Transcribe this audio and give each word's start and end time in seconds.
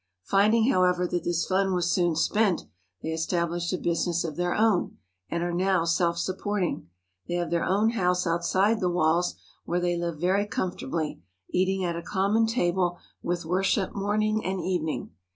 Finding, 0.23 0.71
however, 0.71 1.05
that 1.05 1.25
this 1.25 1.45
fund 1.45 1.75
was 1.75 1.91
soon 1.91 2.15
spent, 2.15 2.63
they 3.03 3.09
established 3.09 3.71
a 3.71 3.77
business 3.77 4.23
of 4.23 4.35
their 4.35 4.55
own 4.55 4.97
and 5.29 5.43
are 5.43 5.53
now 5.53 5.85
self 5.85 6.17
supporting. 6.17 6.89
They 7.27 7.35
have 7.35 7.51
their 7.51 7.63
own 7.63 7.91
house 7.91 8.25
out 8.25 8.43
side 8.43 8.79
the 8.79 8.89
walls, 8.89 9.35
where 9.63 9.79
they 9.79 9.95
live 9.99 10.17
very 10.19 10.47
comfortably, 10.47 11.21
eating 11.51 11.83
at 11.85 11.95
a 11.95 12.01
common 12.01 12.47
table 12.47 12.97
with 13.21 13.45
worship 13.45 13.93
morning 13.95 14.43
and 14.43 14.59
evening. 14.59 15.11